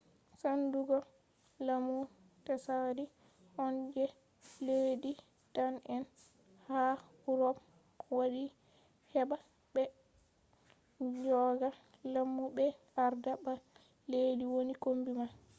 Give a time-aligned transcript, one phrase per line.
[0.41, 0.97] sendugo
[1.65, 1.99] lamu
[2.45, 3.05] tsaari
[3.65, 4.05] on je
[4.65, 5.11] leddi
[5.55, 6.03] dane’en
[6.67, 6.83] ha
[7.31, 7.57] urop
[8.17, 8.45] waddi
[9.13, 9.37] heɓa
[9.73, 9.83] ɓe
[11.23, 11.69] joga
[12.13, 12.65] lamu ɓe
[13.05, 13.53] arda ba
[14.11, 15.31] leddi woni kombi man